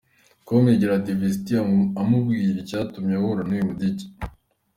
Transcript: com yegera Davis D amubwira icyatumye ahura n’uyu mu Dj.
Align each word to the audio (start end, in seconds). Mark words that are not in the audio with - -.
com 0.47 0.63
yegera 0.69 1.03
Davis 1.05 1.35
D 1.45 1.47
amubwira 2.01 2.57
icyatumye 2.63 3.13
ahura 3.17 3.41
n’uyu 3.45 3.67
mu 3.69 3.73
Dj. 3.79 3.97